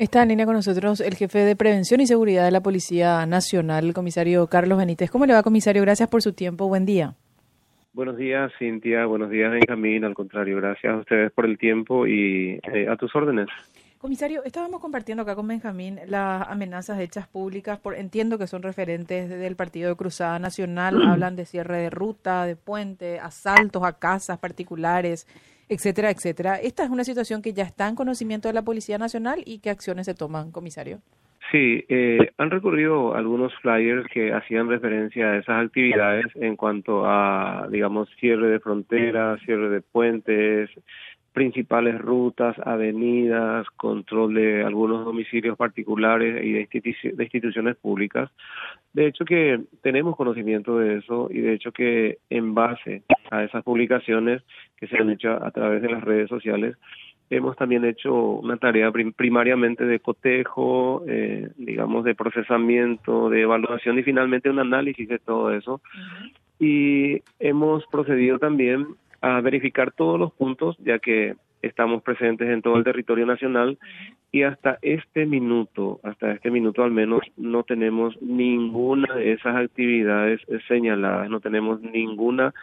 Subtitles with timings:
[0.00, 3.84] Está en línea con nosotros el jefe de Prevención y Seguridad de la Policía Nacional,
[3.84, 5.10] el comisario Carlos Benítez.
[5.10, 5.82] ¿Cómo le va, comisario?
[5.82, 6.68] Gracias por su tiempo.
[6.68, 7.16] Buen día.
[7.92, 9.04] Buenos días, Cintia.
[9.04, 10.06] Buenos días, Benjamín.
[10.06, 13.48] Al contrario, gracias a ustedes por el tiempo y eh, a tus órdenes.
[13.98, 19.28] Comisario, estábamos compartiendo acá con Benjamín las amenazas hechas públicas, por entiendo que son referentes
[19.28, 24.38] del Partido de Cruzada Nacional, hablan de cierre de ruta, de puente, asaltos a casas
[24.38, 25.26] particulares,
[25.70, 26.56] etcétera, etcétera.
[26.56, 29.70] Esta es una situación que ya está en conocimiento de la Policía Nacional y qué
[29.70, 30.98] acciones se toman, comisario.
[31.50, 37.66] Sí, eh, han recurrido algunos flyers que hacían referencia a esas actividades en cuanto a,
[37.70, 40.70] digamos, cierre de fronteras, cierre de puentes,
[41.32, 48.30] principales rutas, avenidas, control de algunos domicilios particulares y de, de, instituciones públicas.
[48.92, 53.62] De hecho que tenemos conocimiento de eso y de hecho que en base a esas
[53.62, 54.42] publicaciones
[54.76, 56.76] que se han hecho a través de las redes sociales,
[57.30, 64.02] hemos también hecho una tarea primariamente de cotejo, eh, digamos, de procesamiento, de evaluación y
[64.02, 65.80] finalmente un análisis de todo eso.
[66.58, 68.88] Y hemos procedido también
[69.20, 73.78] a verificar todos los puntos, ya que estamos presentes en todo el territorio nacional
[74.32, 80.40] y hasta este minuto, hasta este minuto al menos, no tenemos ninguna de esas actividades
[80.68, 82.54] señaladas, no tenemos ninguna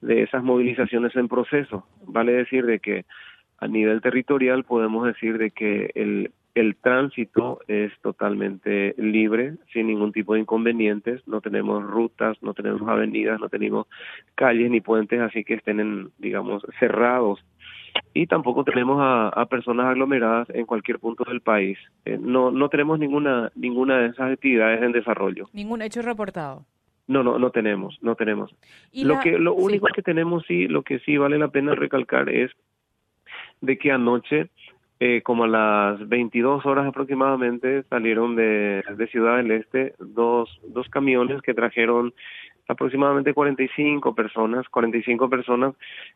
[0.00, 1.86] de esas movilizaciones en proceso.
[2.06, 3.04] Vale decir de que
[3.58, 10.12] a nivel territorial podemos decir de que el el tránsito es totalmente libre, sin ningún
[10.12, 11.26] tipo de inconvenientes.
[11.26, 13.86] No tenemos rutas, no tenemos avenidas, no tenemos
[14.34, 17.42] calles ni puentes así que estén, digamos, cerrados.
[18.14, 21.78] Y tampoco tenemos a, personas aglomeradas en cualquier punto del país.
[22.04, 25.48] Eh, no, no tenemos ninguna, ninguna de esas actividades en desarrollo.
[25.52, 26.64] Ningún hecho reportado.
[27.06, 28.54] No, no, no tenemos, no tenemos.
[28.92, 32.50] lo que, lo único que tenemos sí, lo que sí vale la pena recalcar es
[33.60, 34.50] de que anoche
[35.04, 40.88] eh, como a las 22 horas aproximadamente salieron de, de Ciudad del Este dos, dos
[40.90, 42.14] camiones que trajeron
[42.68, 45.74] aproximadamente 45 personas, 45 personas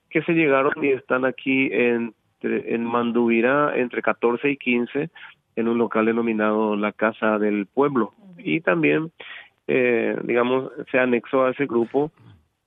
[0.08, 5.10] que se llegaron y están aquí en, en Mandubirá entre 14 y 15
[5.56, 8.14] en un local denominado la Casa del Pueblo.
[8.38, 9.10] Y también,
[9.66, 12.12] eh, digamos, se anexó a ese grupo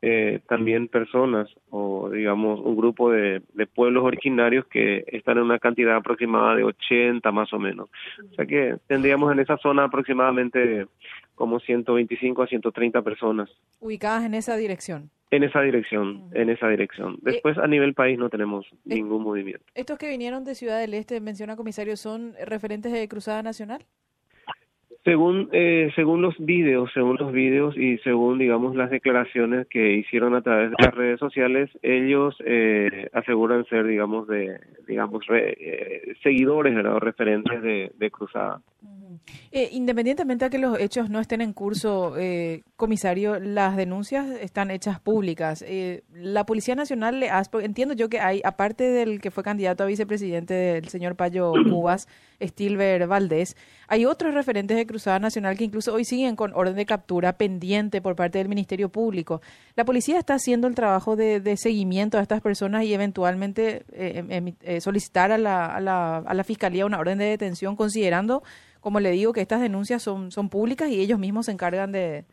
[0.01, 5.59] eh, también personas o digamos un grupo de, de, pueblos originarios que están en una
[5.59, 7.89] cantidad aproximada de 80 más o menos.
[8.31, 10.87] O sea que tendríamos en esa zona aproximadamente
[11.35, 13.49] como 125 a 130 personas.
[13.79, 15.09] Ubicadas en esa dirección.
[15.31, 17.13] En esa dirección, en esa dirección.
[17.13, 19.63] Eh, Después a nivel país no tenemos eh, ningún movimiento.
[19.73, 23.85] ¿Estos que vinieron de Ciudad del Este, menciona comisario, son referentes de Cruzada Nacional?
[25.05, 30.35] Según eh, según los videos, según los videos y según digamos las declaraciones que hicieron
[30.35, 36.75] a través de las redes sociales, ellos eh, aseguran ser digamos de digamos eh, seguidores
[36.85, 38.61] o referentes de, de Cruzada.
[39.51, 44.69] Eh, independientemente de que los hechos no estén en curso, eh, comisario, las denuncias están
[44.69, 45.63] hechas públicas.
[45.67, 47.29] Eh, la Policía Nacional le
[47.61, 52.07] entiendo yo que hay, aparte del que fue candidato a vicepresidente del señor Payo Cubas,
[52.41, 56.85] Stilber Valdés, hay otros referentes de Cruzada Nacional que incluso hoy siguen con orden de
[56.85, 59.41] captura pendiente por parte del Ministerio Público.
[59.75, 64.79] La policía está haciendo el trabajo de, seguimiento a estas personas y eventualmente em, em,
[64.79, 68.43] solicitar a la, a, la, a la Fiscalía una orden de detención considerando
[68.79, 72.25] como le digo, que estas denuncias son, son públicas y ellos mismos se encargan de,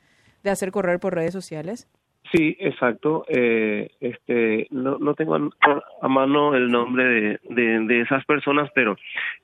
[0.43, 1.89] de hacer correr por redes sociales.
[2.33, 3.25] Sí, exacto.
[3.29, 7.39] Eh, este, no, no tengo a, mano el nombre de,
[7.81, 8.97] de, esas personas, pero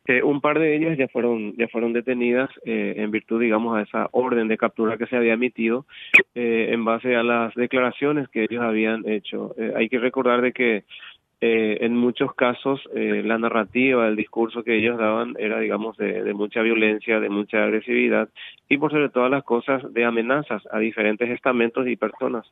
[0.06, 3.82] eh, un par de ellas ya fueron ya fueron detenidas eh, en virtud, digamos, a
[3.82, 5.86] esa orden de captura que se había emitido
[6.34, 9.54] en base a las declaraciones que ellos habían hecho.
[9.76, 10.84] hay que recordar de que
[11.44, 16.32] eh, en muchos casos eh, la narrativa, el discurso que ellos daban era, digamos, de,
[16.34, 18.28] mucha violencia, de mucha agresividad
[18.68, 22.46] y por sobre todas las cosas de amenazas a diferentes estamentos y personas.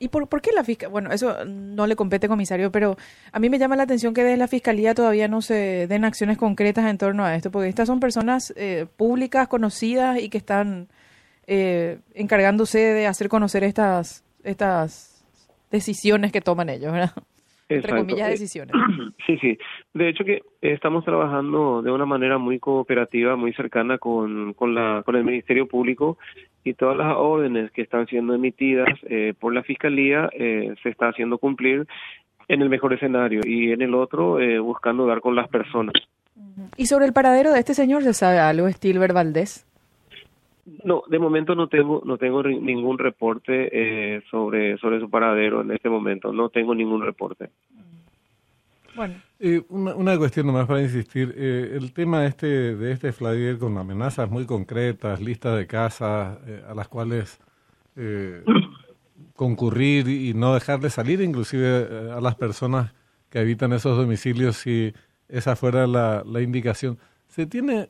[0.00, 0.90] ¿Y por, por qué la fiscalía?
[0.90, 2.96] Bueno, eso no le compete, comisario, pero
[3.30, 6.38] a mí me llama la atención que desde la fiscalía todavía no se den acciones
[6.38, 10.88] concretas en torno a esto, porque estas son personas eh, públicas, conocidas y que están
[11.46, 15.24] encargándose de hacer conocer estas, estas
[15.70, 17.12] decisiones que toman ellos, ¿verdad?
[17.74, 18.74] Entre comillas, eh, decisiones.
[19.26, 19.56] Sí, sí.
[19.94, 25.02] De hecho que estamos trabajando de una manera muy cooperativa, muy cercana con, con, la,
[25.04, 26.18] con el Ministerio Público
[26.64, 31.08] y todas las órdenes que están siendo emitidas eh, por la Fiscalía eh, se está
[31.08, 31.86] haciendo cumplir
[32.48, 35.94] en el mejor escenario y en el otro buscando dar con las personas.
[36.76, 39.66] ¿Y sobre el paradero de este señor se sabe algo, Stilber Valdés?
[40.84, 45.72] No, de momento no tengo no tengo ningún reporte eh, sobre sobre su paradero en
[45.72, 46.32] este momento.
[46.32, 47.50] No tengo ningún reporte.
[48.94, 49.14] Bueno.
[49.40, 51.34] Eh, una, una, cuestión nomás para insistir.
[51.36, 56.62] Eh, el tema este de este flyer con amenazas muy concretas, listas de casas eh,
[56.68, 57.40] a las cuales
[57.96, 58.44] eh,
[59.34, 62.92] concurrir y no dejarle salir inclusive a las personas
[63.30, 64.92] que habitan esos domicilios si
[65.28, 66.98] esa fuera la, la indicación.
[67.28, 67.88] ¿Se tiene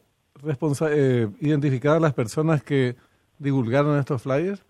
[0.91, 2.95] eh, identificadas las personas que
[3.39, 4.65] divulgaron estos flyers?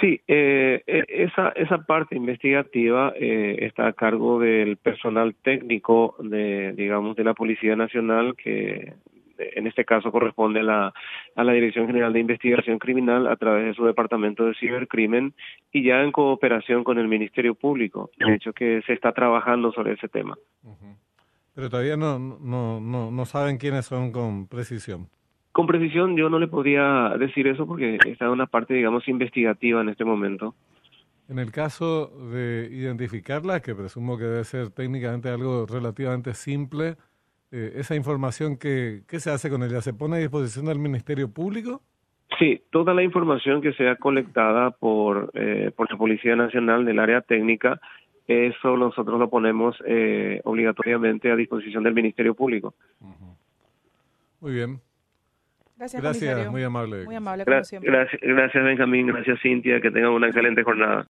[0.00, 6.72] Sí, eh, e, esa, esa parte investigativa eh, está a cargo del personal técnico de,
[6.74, 8.94] digamos, de la Policía Nacional que
[9.38, 10.94] en este caso corresponde a la,
[11.36, 15.32] a la Dirección General de Investigación Criminal a través de su Departamento de Cibercrimen
[15.72, 18.10] y ya en cooperación con el Ministerio Público.
[18.18, 20.36] De hecho, que se está trabajando sobre ese tema.
[21.58, 25.08] Pero todavía no, no, no, no saben quiénes son con precisión.
[25.50, 29.80] Con precisión yo no le podía decir eso porque está en una parte, digamos, investigativa
[29.80, 30.54] en este momento.
[31.28, 36.94] En el caso de identificarla, que presumo que debe ser técnicamente algo relativamente simple,
[37.50, 39.80] eh, esa información, que, ¿qué se hace con ella?
[39.80, 41.82] ¿Se pone a disposición del Ministerio Público?
[42.38, 47.20] Sí, toda la información que sea colectada por, eh, por la Policía Nacional del área
[47.20, 47.80] técnica,
[48.28, 52.74] eso nosotros lo ponemos eh, obligatoriamente a disposición del Ministerio Público.
[54.40, 54.80] Muy bien.
[55.76, 57.04] Gracias, gracias muy amable.
[57.04, 57.90] Muy amable, como siempre.
[57.90, 59.06] Gracias, gracias, Benjamín.
[59.06, 59.80] Gracias, Cintia.
[59.80, 61.06] Que tengan una excelente jornada.